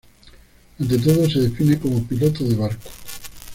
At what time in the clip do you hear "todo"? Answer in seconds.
0.97-1.29